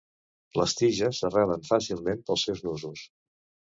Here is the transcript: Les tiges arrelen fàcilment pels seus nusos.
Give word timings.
Les 0.59 0.73
tiges 0.79 1.21
arrelen 1.31 1.63
fàcilment 1.71 2.27
pels 2.27 2.51
seus 2.51 2.69
nusos. 2.71 3.09